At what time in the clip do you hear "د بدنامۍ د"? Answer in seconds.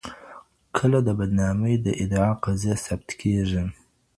1.07-1.87